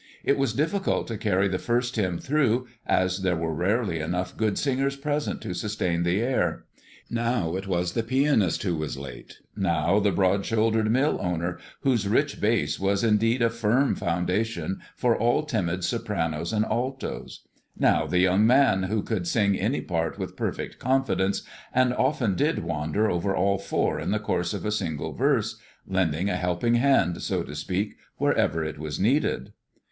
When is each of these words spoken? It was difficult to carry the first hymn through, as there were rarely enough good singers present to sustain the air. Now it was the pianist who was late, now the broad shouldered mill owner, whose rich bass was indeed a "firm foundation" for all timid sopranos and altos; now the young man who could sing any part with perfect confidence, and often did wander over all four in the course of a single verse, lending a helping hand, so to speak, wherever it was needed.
It 0.23 0.35
was 0.35 0.53
difficult 0.55 1.05
to 1.09 1.15
carry 1.19 1.47
the 1.47 1.59
first 1.59 1.95
hymn 1.95 2.17
through, 2.17 2.65
as 2.87 3.21
there 3.21 3.35
were 3.35 3.53
rarely 3.53 3.99
enough 3.99 4.35
good 4.35 4.57
singers 4.57 4.95
present 4.95 5.41
to 5.43 5.53
sustain 5.53 6.01
the 6.01 6.23
air. 6.23 6.65
Now 7.11 7.55
it 7.55 7.67
was 7.67 7.93
the 7.93 8.01
pianist 8.01 8.63
who 8.63 8.75
was 8.77 8.97
late, 8.97 9.37
now 9.55 9.99
the 9.99 10.11
broad 10.11 10.43
shouldered 10.43 10.89
mill 10.89 11.19
owner, 11.21 11.59
whose 11.81 12.07
rich 12.07 12.41
bass 12.41 12.79
was 12.79 13.03
indeed 13.03 13.43
a 13.43 13.49
"firm 13.51 13.93
foundation" 13.93 14.79
for 14.95 15.15
all 15.15 15.43
timid 15.43 15.83
sopranos 15.83 16.51
and 16.51 16.65
altos; 16.65 17.43
now 17.77 18.07
the 18.07 18.17
young 18.17 18.43
man 18.47 18.81
who 18.81 19.03
could 19.03 19.27
sing 19.27 19.55
any 19.55 19.81
part 19.81 20.17
with 20.17 20.35
perfect 20.35 20.79
confidence, 20.79 21.43
and 21.71 21.93
often 21.93 22.33
did 22.33 22.63
wander 22.63 23.07
over 23.07 23.35
all 23.35 23.59
four 23.59 23.99
in 23.99 24.09
the 24.09 24.17
course 24.17 24.51
of 24.51 24.65
a 24.65 24.71
single 24.71 25.13
verse, 25.13 25.59
lending 25.85 26.27
a 26.27 26.37
helping 26.37 26.73
hand, 26.73 27.21
so 27.21 27.43
to 27.43 27.53
speak, 27.53 27.93
wherever 28.17 28.63
it 28.63 28.79
was 28.79 28.99
needed. 28.99 29.53